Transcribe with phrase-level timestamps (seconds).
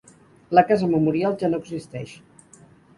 [0.59, 2.19] La casa memorial ja no existeix.